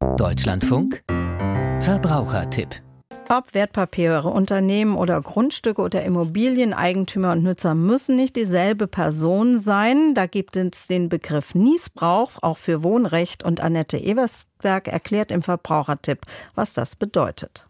Deutschlandfunk 0.00 1.02
Verbrauchertipp 1.80 2.82
ob 3.30 3.52
Wertpapiere, 3.52 4.28
Unternehmen 4.30 4.96
oder 4.96 5.20
Grundstücke 5.20 5.82
oder 5.82 6.02
Immobilieneigentümer 6.02 7.32
und 7.32 7.42
Nutzer 7.42 7.74
müssen 7.74 8.16
nicht 8.16 8.36
dieselbe 8.36 8.86
Person 8.86 9.58
sein. 9.58 10.14
Da 10.14 10.24
gibt 10.24 10.56
es 10.56 10.86
den 10.86 11.10
Begriff 11.10 11.54
Niesbrauch, 11.54 12.38
auch 12.40 12.56
für 12.56 12.82
Wohnrecht. 12.82 13.44
Und 13.44 13.60
Annette 13.60 14.02
Eversberg 14.02 14.88
erklärt 14.88 15.30
im 15.30 15.42
Verbrauchertipp, 15.42 16.20
was 16.54 16.72
das 16.72 16.96
bedeutet. 16.96 17.67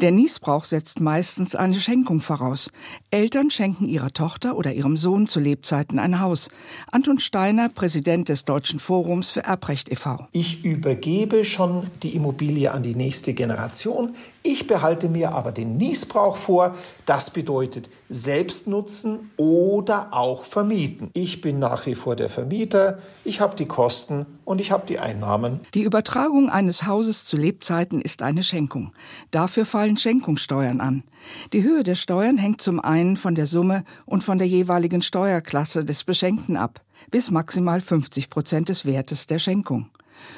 Der 0.00 0.12
Niesbrauch 0.12 0.62
setzt 0.62 1.00
meistens 1.00 1.56
eine 1.56 1.74
Schenkung 1.74 2.20
voraus. 2.20 2.70
Eltern 3.10 3.50
schenken 3.50 3.88
ihrer 3.88 4.12
Tochter 4.12 4.56
oder 4.56 4.72
ihrem 4.72 4.96
Sohn 4.96 5.26
zu 5.26 5.40
Lebzeiten 5.40 5.98
ein 5.98 6.20
Haus. 6.20 6.50
Anton 6.92 7.18
Steiner, 7.18 7.68
Präsident 7.68 8.28
des 8.28 8.44
Deutschen 8.44 8.78
Forums 8.78 9.30
für 9.30 9.42
Erbrecht 9.42 9.90
e.V. 9.90 10.28
Ich 10.30 10.64
übergebe 10.64 11.44
schon 11.44 11.88
die 12.04 12.14
Immobilie 12.14 12.70
an 12.70 12.84
die 12.84 12.94
nächste 12.94 13.34
Generation. 13.34 14.14
Ich 14.48 14.66
behalte 14.66 15.10
mir 15.10 15.32
aber 15.32 15.52
den 15.52 15.76
Niesbrauch 15.76 16.38
vor. 16.38 16.74
Das 17.04 17.28
bedeutet 17.28 17.90
Selbstnutzen 18.08 19.30
oder 19.36 20.08
auch 20.12 20.42
vermieten. 20.42 21.10
Ich 21.12 21.42
bin 21.42 21.58
nach 21.58 21.84
wie 21.84 21.94
vor 21.94 22.16
der 22.16 22.30
Vermieter. 22.30 22.98
Ich 23.26 23.42
habe 23.42 23.56
die 23.56 23.66
Kosten 23.66 24.24
und 24.46 24.62
ich 24.62 24.70
habe 24.70 24.86
die 24.86 24.98
Einnahmen. 25.00 25.60
Die 25.74 25.82
Übertragung 25.82 26.48
eines 26.48 26.86
Hauses 26.86 27.26
zu 27.26 27.36
Lebzeiten 27.36 28.00
ist 28.00 28.22
eine 28.22 28.42
Schenkung. 28.42 28.92
Dafür 29.32 29.66
fallen 29.66 29.98
Schenkungssteuern 29.98 30.80
an. 30.80 31.04
Die 31.52 31.62
Höhe 31.62 31.82
der 31.82 31.94
Steuern 31.94 32.38
hängt 32.38 32.62
zum 32.62 32.80
einen 32.80 33.18
von 33.18 33.34
der 33.34 33.46
Summe 33.46 33.84
und 34.06 34.24
von 34.24 34.38
der 34.38 34.46
jeweiligen 34.46 35.02
Steuerklasse 35.02 35.84
des 35.84 36.04
Beschenkten 36.04 36.56
ab, 36.56 36.80
bis 37.10 37.30
maximal 37.30 37.82
50 37.82 38.30
Prozent 38.30 38.70
des 38.70 38.86
Wertes 38.86 39.26
der 39.26 39.40
Schenkung. 39.40 39.90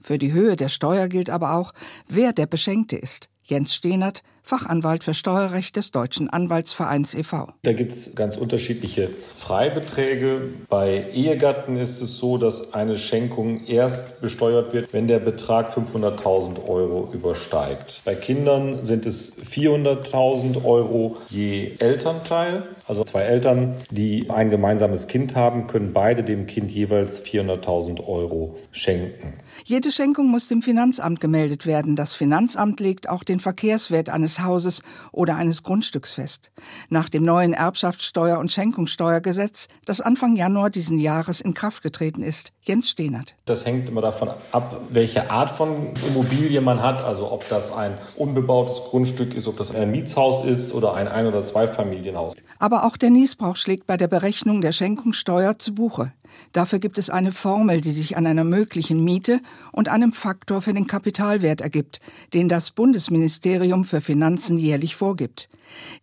Für 0.00 0.16
die 0.16 0.30
Höhe 0.30 0.54
der 0.54 0.68
Steuer 0.68 1.08
gilt 1.08 1.28
aber 1.28 1.54
auch, 1.54 1.72
wer 2.06 2.32
der 2.32 2.46
Beschenkte 2.46 2.94
ist. 2.94 3.30
Jens 3.46 3.74
Stehnert, 3.74 4.22
Fachanwalt 4.46 5.02
für 5.02 5.12
Steuerrecht 5.12 5.74
des 5.74 5.90
Deutschen 5.90 6.30
Anwaltsvereins 6.30 7.14
e.V. 7.14 7.48
Da 7.64 7.72
gibt 7.72 7.90
es 7.90 8.14
ganz 8.14 8.36
unterschiedliche 8.36 9.10
Freibeträge. 9.34 10.50
Bei 10.68 11.06
Ehegatten 11.12 11.76
ist 11.76 12.00
es 12.00 12.18
so, 12.18 12.38
dass 12.38 12.72
eine 12.72 12.96
Schenkung 12.96 13.66
erst 13.66 14.20
besteuert 14.20 14.72
wird, 14.72 14.92
wenn 14.92 15.08
der 15.08 15.18
Betrag 15.18 15.76
500.000 15.76 16.64
Euro 16.64 17.10
übersteigt. 17.12 18.02
Bei 18.04 18.14
Kindern 18.14 18.84
sind 18.84 19.04
es 19.04 19.36
400.000 19.36 20.64
Euro 20.64 21.16
je 21.28 21.72
Elternteil. 21.80 22.68
Also 22.86 23.02
zwei 23.02 23.22
Eltern, 23.22 23.74
die 23.90 24.30
ein 24.30 24.50
gemeinsames 24.50 25.08
Kind 25.08 25.34
haben, 25.34 25.66
können 25.66 25.92
beide 25.92 26.22
dem 26.22 26.46
Kind 26.46 26.70
jeweils 26.70 27.24
400.000 27.24 28.06
Euro 28.06 28.56
schenken. 28.70 29.32
Jede 29.64 29.90
Schenkung 29.90 30.28
muss 30.28 30.46
dem 30.46 30.62
Finanzamt 30.62 31.18
gemeldet 31.18 31.66
werden. 31.66 31.96
Das 31.96 32.14
Finanzamt 32.14 32.78
legt 32.78 33.08
auch 33.08 33.24
den 33.24 33.40
Verkehrswert 33.40 34.08
eines 34.08 34.35
Hauses 34.42 34.82
oder 35.12 35.36
eines 35.36 35.62
Grundstücks 35.62 36.14
fest. 36.14 36.50
Nach 36.88 37.08
dem 37.08 37.22
neuen 37.22 37.54
Erbschaftssteuer- 37.54 38.38
und 38.38 38.52
Schenkungssteuergesetz, 38.52 39.68
das 39.84 40.00
Anfang 40.00 40.36
Januar 40.36 40.70
diesen 40.70 40.98
Jahres 40.98 41.40
in 41.40 41.54
Kraft 41.54 41.82
getreten 41.82 42.22
ist. 42.22 42.52
Jens 42.62 42.90
Stehnert. 42.90 43.34
Das 43.44 43.64
hängt 43.64 43.88
immer 43.88 44.00
davon 44.00 44.30
ab, 44.50 44.80
welche 44.90 45.30
Art 45.30 45.50
von 45.50 45.94
Immobilie 46.06 46.60
man 46.60 46.82
hat, 46.82 47.00
also 47.00 47.30
ob 47.30 47.48
das 47.48 47.72
ein 47.72 47.96
unbebautes 48.16 48.80
Grundstück 48.88 49.34
ist, 49.34 49.46
ob 49.46 49.56
das 49.56 49.72
ein 49.72 49.90
Mietshaus 49.90 50.44
ist 50.44 50.74
oder 50.74 50.94
ein 50.94 51.06
Ein- 51.06 51.26
oder 51.26 51.44
Zweifamilienhaus. 51.44 52.34
Aber 52.58 52.84
auch 52.84 52.96
der 52.96 53.10
Niesbrauch 53.10 53.56
schlägt 53.56 53.86
bei 53.86 53.96
der 53.96 54.08
Berechnung 54.08 54.60
der 54.60 54.72
Schenkungssteuer 54.72 55.58
zu 55.58 55.74
Buche. 55.74 56.12
Dafür 56.52 56.78
gibt 56.78 56.98
es 56.98 57.08
eine 57.08 57.32
Formel, 57.32 57.80
die 57.80 57.92
sich 57.92 58.16
an 58.16 58.26
einer 58.26 58.44
möglichen 58.44 59.02
Miete 59.02 59.40
und 59.72 59.88
einem 59.88 60.12
Faktor 60.12 60.60
für 60.60 60.74
den 60.74 60.86
Kapitalwert 60.86 61.60
ergibt, 61.60 62.00
den 62.34 62.48
das 62.48 62.72
Bundesministerium 62.72 63.84
für 63.84 64.00
Finanzen 64.00 64.25
jährlich 64.34 64.96
vorgibt. 64.96 65.48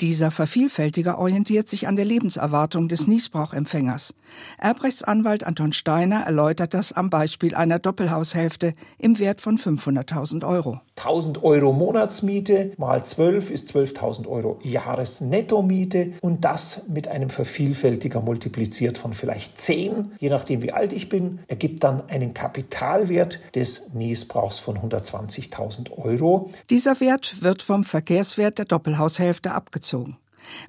Dieser 0.01 0.31
Vervielfältiger 0.31 1.19
orientiert 1.19 1.69
sich 1.69 1.87
an 1.87 1.95
der 1.95 2.05
Lebenserwartung 2.05 2.87
des 2.87 3.07
Niesbrauchempfängers. 3.07 4.13
Erbrechtsanwalt 4.57 5.43
Anton 5.43 5.73
Steiner 5.73 6.21
erläutert 6.21 6.73
das 6.73 6.93
am 6.93 7.09
Beispiel 7.09 7.55
einer 7.55 7.79
Doppelhaushälfte 7.79 8.73
im 8.97 9.19
Wert 9.19 9.41
von 9.41 9.57
500.000 9.57 10.47
Euro. 10.47 10.81
1000 10.97 11.43
Euro 11.43 11.73
Monatsmiete 11.73 12.73
mal 12.77 13.03
12 13.03 13.51
ist 13.51 13.75
12.000 13.75 14.27
Euro 14.27 14.59
Jahresnettomiete 14.63 16.13
und 16.21 16.45
das 16.45 16.87
mit 16.87 17.07
einem 17.07 17.29
Vervielfältiger 17.29 18.21
multipliziert 18.21 18.97
von 18.97 19.13
vielleicht 19.13 19.59
10, 19.59 20.13
je 20.19 20.29
nachdem 20.29 20.61
wie 20.61 20.71
alt 20.71 20.93
ich 20.93 21.09
bin, 21.09 21.39
ergibt 21.47 21.83
dann 21.83 22.09
einen 22.09 22.33
Kapitalwert 22.33 23.39
des 23.55 23.93
Niesbrauchs 23.93 24.59
von 24.59 24.77
120.000 24.77 25.91
Euro. 25.97 26.51
Dieser 26.69 26.99
Wert 26.99 27.43
wird 27.43 27.63
vom 27.63 27.83
Verkehrswert 27.83 28.59
der 28.59 28.65
Doppelhaushälfte 28.65 29.51
abgezogen. 29.51 30.17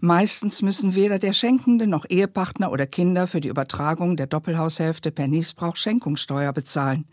Meistens 0.01 0.63
müssen 0.63 0.95
weder 0.95 1.19
der 1.19 1.33
Schenkende 1.33 1.87
noch 1.87 2.05
Ehepartner 2.09 2.71
oder 2.71 2.87
Kinder 2.87 3.27
für 3.27 3.41
die 3.41 3.49
Übertragung 3.49 4.17
der 4.17 4.27
Doppelhaushälfte 4.27 5.11
per 5.11 5.29
Niesbrauch 5.29 5.77
Schenkungssteuer 5.77 6.53
bezahlen, 6.53 7.07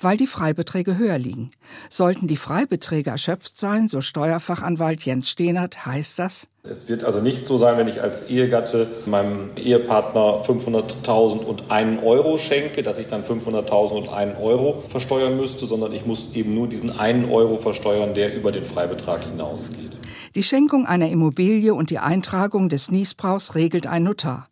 weil 0.00 0.16
die 0.16 0.26
Freibeträge 0.26 0.98
höher 0.98 1.18
liegen. 1.18 1.50
Sollten 1.90 2.26
die 2.26 2.36
Freibeträge 2.36 3.10
erschöpft 3.10 3.58
sein, 3.58 3.88
so 3.88 4.00
Steuerfachanwalt 4.00 5.04
Jens 5.04 5.28
Stehnert, 5.28 5.86
heißt 5.86 6.18
das, 6.18 6.48
es 6.66 6.88
wird 6.88 7.04
also 7.04 7.20
nicht 7.20 7.44
so 7.44 7.58
sein, 7.58 7.76
wenn 7.76 7.88
ich 7.88 8.00
als 8.00 8.30
Ehegatte 8.30 8.86
meinem 9.04 9.50
Ehepartner 9.56 10.42
500.000 10.44 11.44
und 11.44 11.70
einen 11.70 11.98
Euro 11.98 12.38
schenke, 12.38 12.82
dass 12.82 12.96
ich 12.98 13.08
dann 13.08 13.22
500.000 13.22 13.92
und 13.92 14.08
einen 14.08 14.36
Euro 14.36 14.82
versteuern 14.88 15.36
müsste, 15.36 15.66
sondern 15.66 15.92
ich 15.92 16.06
muss 16.06 16.34
eben 16.34 16.54
nur 16.54 16.66
diesen 16.66 16.98
einen 16.98 17.30
Euro 17.30 17.58
versteuern, 17.58 18.14
der 18.14 18.34
über 18.34 18.50
den 18.50 18.64
Freibetrag 18.64 19.24
hinausgeht. 19.24 19.92
Die 20.34 20.42
Schenkung 20.42 20.86
einer 20.86 21.10
Immobilie 21.10 21.74
und 21.74 21.90
die 21.90 21.98
Eintragung 21.98 22.70
des 22.70 22.90
Niesbrauchs 22.90 23.54
regelt 23.54 23.86
ein 23.86 24.04
Notar. 24.04 24.48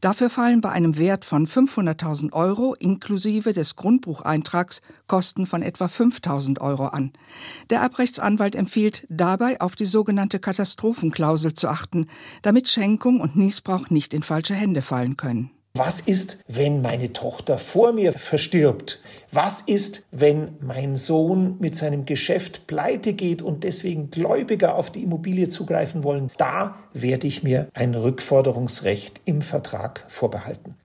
Dafür 0.00 0.30
fallen 0.30 0.60
bei 0.60 0.70
einem 0.70 0.98
Wert 0.98 1.24
von 1.24 1.46
500.000 1.46 2.32
Euro 2.32 2.74
inklusive 2.74 3.52
des 3.52 3.76
Grundbucheintrags 3.76 4.82
Kosten 5.06 5.46
von 5.46 5.62
etwa 5.62 5.86
5.000 5.86 6.60
Euro 6.60 6.86
an. 6.86 7.12
Der 7.70 7.80
Erbrechtsanwalt 7.80 8.56
empfiehlt 8.56 9.06
dabei 9.08 9.60
auf 9.60 9.76
die 9.76 9.86
sogenannte 9.86 10.40
Katastrophenklausel 10.40 11.54
zu 11.54 11.68
achten, 11.68 12.06
damit 12.42 12.68
Schenkung 12.68 13.20
und 13.20 13.36
Niesbrauch 13.36 13.90
nicht 13.90 14.14
in 14.14 14.22
falsche 14.22 14.54
Hände 14.54 14.82
fallen 14.82 15.16
können. 15.16 15.50
Was 15.76 15.98
ist, 15.98 16.38
wenn 16.46 16.82
meine 16.82 17.12
Tochter 17.12 17.58
vor 17.58 17.92
mir 17.92 18.12
verstirbt? 18.12 19.00
Was 19.32 19.60
ist, 19.60 20.04
wenn 20.12 20.56
mein 20.60 20.94
Sohn 20.94 21.56
mit 21.58 21.74
seinem 21.74 22.04
Geschäft 22.04 22.68
pleite 22.68 23.12
geht 23.12 23.42
und 23.42 23.64
deswegen 23.64 24.08
Gläubiger 24.08 24.76
auf 24.76 24.92
die 24.92 25.02
Immobilie 25.02 25.48
zugreifen 25.48 26.04
wollen? 26.04 26.30
Da 26.36 26.76
werde 26.92 27.26
ich 27.26 27.42
mir 27.42 27.66
ein 27.74 27.96
Rückforderungsrecht 27.96 29.20
im 29.24 29.42
Vertrag 29.42 30.04
vorbehalten. 30.06 30.76